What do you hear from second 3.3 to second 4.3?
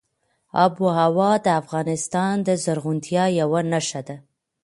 یوه نښه ده.